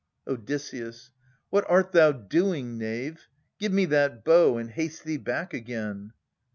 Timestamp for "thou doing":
1.91-2.75